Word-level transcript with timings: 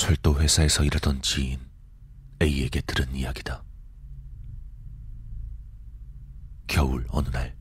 철도 0.00 0.40
회사에서 0.40 0.82
일하던 0.82 1.20
지인 1.20 1.60
A에게 2.40 2.80
들은 2.80 3.14
이야기다. 3.14 3.62
겨울 6.66 7.06
어느 7.10 7.28
날 7.28 7.54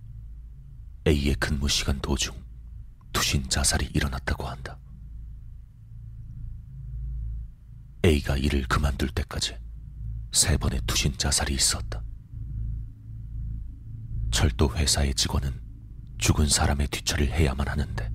A의 1.05 1.35
근무 1.35 1.67
시간 1.67 1.99
도중 1.99 2.33
투신 3.11 3.49
자살이 3.49 3.87
일어났다고 3.93 4.47
한다. 4.47 4.79
A가 8.05 8.37
일을 8.37 8.69
그만둘 8.69 9.09
때까지 9.09 9.57
세 10.31 10.55
번의 10.55 10.79
투신 10.87 11.17
자살이 11.17 11.53
있었다. 11.53 12.01
철도 14.31 14.73
회사의 14.73 15.13
직원은 15.13 15.61
죽은 16.19 16.47
사람의 16.47 16.87
뒤처리를 16.87 17.33
해야만 17.33 17.67
하는데 17.67 18.09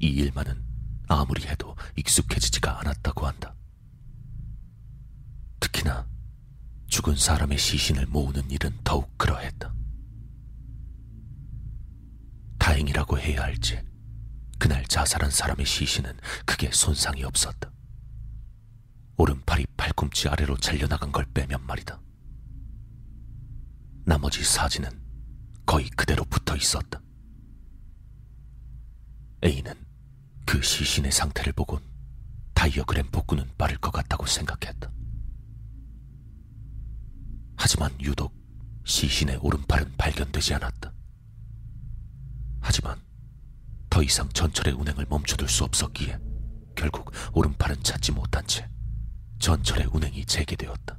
이 0.00 0.06
일만은 0.06 0.64
아무리 1.08 1.46
해도 1.46 1.76
익숙해지지가 1.96 2.80
않았다고 2.80 3.26
한다. 3.26 3.54
특히나 5.60 6.06
죽은 6.88 7.16
사람의 7.16 7.58
시신을 7.58 8.06
모으는 8.06 8.50
일은 8.50 8.76
더욱 8.84 9.16
그러했다. 9.18 9.74
다행이라고 12.58 13.18
해야 13.18 13.42
할지 13.42 13.80
그날 14.58 14.84
자살한 14.86 15.30
사람의 15.30 15.66
시신은 15.66 16.18
크게 16.44 16.70
손상이 16.72 17.22
없었다. 17.24 17.70
오른팔이 19.18 19.66
팔꿈치 19.76 20.28
아래로 20.28 20.56
잘려나간 20.58 21.12
걸 21.12 21.24
빼면 21.32 21.64
말이다. 21.66 22.00
나머지 24.04 24.44
사진은 24.44 24.90
거의 25.64 25.88
그대로 25.90 26.24
붙어 26.24 26.56
있었다. 26.56 27.00
A는 29.44 29.85
그 30.46 30.62
시신의 30.62 31.10
상태를 31.10 31.52
보곤 31.52 31.82
다이어그램 32.54 33.10
복구는 33.10 33.50
빠를 33.58 33.76
것 33.78 33.90
같다고 33.90 34.26
생각했다. 34.26 34.90
하지만 37.56 37.90
유독 38.00 38.32
시신의 38.84 39.38
오른팔은 39.42 39.96
발견되지 39.98 40.54
않았다. 40.54 40.92
하지만 42.60 43.00
더 43.90 44.02
이상 44.02 44.28
전철의 44.28 44.74
운행을 44.74 45.06
멈춰둘 45.08 45.48
수 45.48 45.64
없었기에 45.64 46.18
결국 46.76 47.10
오른팔은 47.34 47.82
찾지 47.82 48.12
못한 48.12 48.46
채 48.46 48.68
전철의 49.40 49.88
운행이 49.92 50.24
재개되었다. 50.26 50.96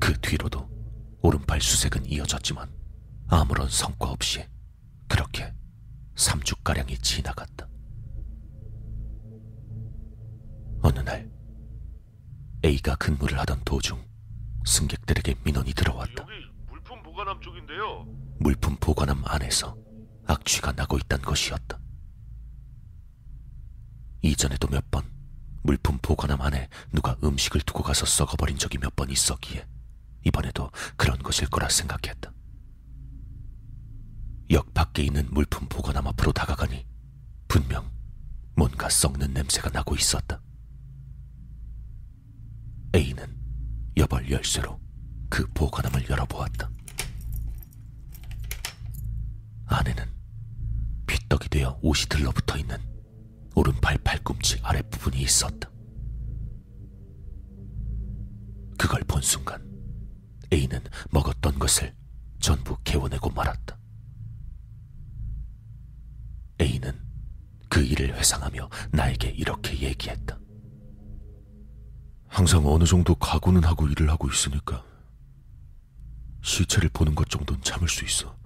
그 0.00 0.20
뒤로도 0.20 0.68
오른팔 1.22 1.60
수색은 1.60 2.06
이어졌지만 2.06 2.68
아무런 3.28 3.68
성과 3.68 4.10
없이 4.10 4.44
3주가량이 6.18 7.00
지나갔다. 7.02 7.68
어느 10.82 10.98
날 11.00 11.30
A가 12.64 12.96
근무를 12.96 13.38
하던 13.40 13.62
도중 13.64 14.04
승객들에게 14.66 15.36
민원이 15.44 15.72
들어왔다. 15.74 16.22
여기 16.24 16.32
물품 16.68 17.02
보관함 17.02 17.40
쪽인데요. 17.40 18.04
물품 18.40 18.76
보관함 18.76 19.22
안에서 19.24 19.76
악취가 20.26 20.72
나고 20.72 20.98
있단 20.98 21.22
것이었다. 21.22 21.78
이전에도 24.22 24.68
몇 24.68 24.84
번 24.90 25.04
물품 25.62 25.98
보관함 25.98 26.40
안에 26.40 26.68
누가 26.92 27.16
음식을 27.22 27.60
두고 27.62 27.82
가서 27.82 28.04
썩어버린 28.06 28.58
적이 28.58 28.78
몇 28.78 28.94
번 28.96 29.10
있었기에 29.10 29.64
이번에도 30.26 30.70
그런 30.96 31.18
것일 31.18 31.48
거라 31.48 31.68
생각했다. 31.68 32.32
역 34.50 34.72
밖에 34.72 35.02
있는 35.02 35.28
물품 35.30 35.68
보관함 35.68 36.06
앞으로 36.06 36.32
다가가니 36.32 36.86
분명 37.48 37.90
뭔가 38.56 38.88
썩는 38.88 39.32
냄새가 39.34 39.70
나고 39.70 39.94
있었다. 39.94 40.40
A는 42.94 43.36
여벌 43.96 44.30
열쇠로 44.30 44.80
그 45.28 45.46
보관함을 45.52 46.08
열어보았다. 46.08 46.70
안에는 49.66 50.04
핏떡이 51.06 51.48
되어 51.50 51.78
옷이 51.82 52.06
들러붙어 52.08 52.56
있는 52.58 52.78
오른팔 53.54 53.98
팔꿈치 53.98 54.58
아랫부분이 54.62 55.20
있었다. 55.20 55.70
그걸 58.78 59.02
본 59.02 59.20
순간 59.20 59.62
A는 60.52 60.82
먹었던 61.10 61.58
것을 61.58 61.94
전부 62.40 62.78
개워내고 62.84 63.30
말았다. 63.30 63.78
A는 66.60 66.98
그 67.78 67.84
일을 67.84 68.12
회상하며 68.16 68.68
나에게 68.90 69.28
이렇게 69.28 69.78
얘기했다. 69.78 70.36
항상 72.26 72.66
어느 72.66 72.82
정도 72.82 73.14
각오는 73.14 73.62
하고 73.62 73.86
일을 73.86 74.10
하고 74.10 74.28
있으니까 74.28 74.84
시체를 76.42 76.88
보는 76.88 77.14
것 77.14 77.30
정도는 77.30 77.62
참을 77.62 77.88
수 77.88 78.04
있어. 78.04 78.36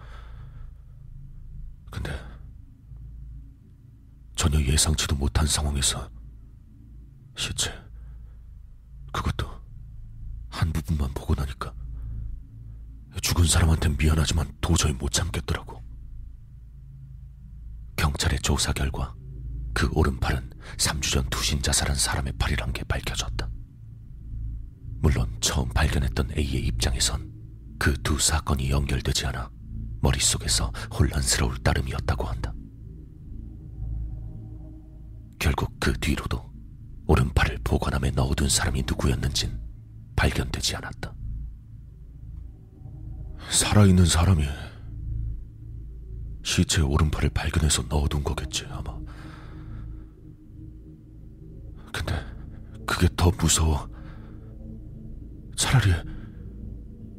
근데 1.91 2.11
전혀 4.37 4.61
예상치도 4.61 5.17
못한 5.17 5.47
상황에서 5.47 6.11
시체 7.35 7.73
그것도 9.15 9.49
한 10.51 10.71
부분만 10.75 11.11
보고 11.15 11.35
나니까 11.35 11.73
죽은 13.23 13.47
사람한텐 13.47 13.97
미안하지만 13.97 14.55
도저히 14.61 14.93
못 14.93 15.11
참겠더라고. 15.11 15.83
경찰의 17.97 18.41
조사 18.41 18.75
결과 18.75 19.15
그 19.83 19.91
오른팔은 19.95 20.49
3주 20.77 21.11
전 21.11 21.29
투신 21.29 21.61
자살한 21.61 21.97
사람의 21.97 22.35
팔이란 22.39 22.73
게 22.73 22.85
밝혀졌다. 22.85 23.51
물론 25.01 25.29
처음 25.41 25.69
발견했던 25.71 26.31
A의 26.39 26.65
입장에선 26.69 27.29
그 27.81 28.01
두 28.05 28.17
사건이 28.17 28.71
연결되지 28.71 29.27
않아 29.27 29.51
머릿속에서 30.01 30.69
혼란스러울 30.97 31.59
따름이었다고 31.65 32.25
한다. 32.25 32.55
결국 35.41 35.73
그 35.81 35.93
뒤로도 35.99 36.41
오른팔을 37.09 37.59
보관함에 37.65 38.13
넣어둔 38.13 38.49
사람이 38.49 38.85
누구였는진 38.87 39.59
발견되지 40.15 40.77
않았다. 40.77 41.13
살아있는 43.51 44.07
사람이 44.07 44.45
시체의 46.45 46.87
오른팔을 46.87 47.31
발견해서 47.31 47.83
넣어둔 47.89 48.23
거겠지, 48.23 48.65
아마. 48.67 49.03
근데 51.93 52.15
그게 52.87 53.09
더 53.17 53.31
무서워. 53.39 53.89
차라리 55.57 55.93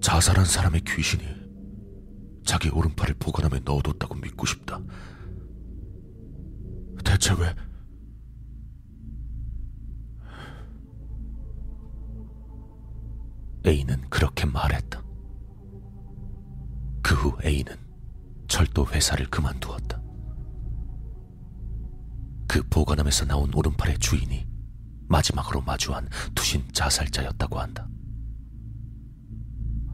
자살한 0.02 0.46
사람의 0.46 0.82
귀신이 0.82 1.24
자기 2.46 2.70
오른팔을 2.70 3.16
보관함에 3.20 3.62
넣어뒀다고 3.64 4.16
믿고 4.16 4.46
싶다. 4.46 4.82
대체 7.06 7.34
왜? 7.34 7.54
A는 13.66 14.02
그렇게 14.10 14.46
말했다. 14.46 15.02
그 17.02 17.16
후 17.16 17.38
A는 17.44 17.76
철도 18.48 18.86
회사를 18.88 19.28
그만두었다. 19.30 20.02
그 22.48 22.62
보관함에서 22.70 23.26
나온 23.26 23.54
오른팔의 23.54 24.00
주인이 24.00 24.46
마지막으로 25.08 25.62
마주한 25.62 26.10
투신 26.36 26.72
자살자였다고 26.74 27.60
한다. 27.60 27.88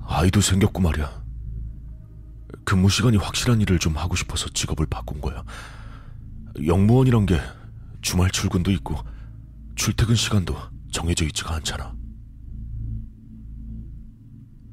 아이도 0.06 0.42
생겼고 0.42 0.82
말이야. 0.82 1.24
근무 2.66 2.90
시간이 2.90 3.18
확실한 3.18 3.62
일을 3.62 3.80
좀 3.80 3.98
하고 3.98 4.16
싶어서 4.16 4.50
직업을 4.50 4.86
바꾼 4.88 5.22
거야. 5.22 5.44
영무원이란 6.66 7.26
게 7.26 7.40
주말 8.02 8.30
출근도 8.32 8.72
있고 8.72 8.96
출퇴근 9.76 10.16
시간도 10.16 10.56
정해져 10.92 11.26
있지가 11.26 11.56
않잖아. 11.56 11.96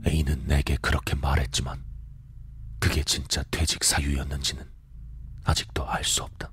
A는 0.07 0.47
내게 0.47 0.77
그렇게 0.77 1.15
말했지만 1.15 1.83
그게 2.79 3.03
진짜 3.03 3.43
퇴직 3.51 3.83
사유였는지는 3.85 4.65
아직도 5.45 5.89
알 5.89 6.05
수 6.05 6.23
없다. 6.23 6.51